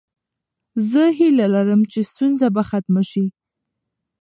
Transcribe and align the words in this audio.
زه 0.89 1.03
هیله 1.17 1.45
لرم 1.53 1.81
چې 1.91 1.99
ستونزې 2.11 2.47
به 2.55 2.61
ختمې 2.69 3.03
شي. 3.11 3.25